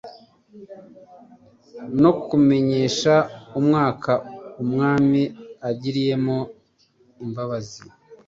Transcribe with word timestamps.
no 2.01 2.11
"kumenyesha 2.25 3.13
umwaka 3.59 4.11
Umwami 4.61 5.21
agiriyemo 5.69 6.37
imbabazi'." 7.23 7.87